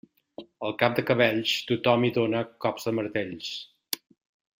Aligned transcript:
Al 0.67 0.71
cap 0.83 0.95
de 0.99 1.03
cabells 1.09 1.53
tothom 1.71 2.07
hi 2.07 2.11
dóna 2.15 2.41
cops 2.67 2.89
de 2.89 2.95
martells. 3.01 3.51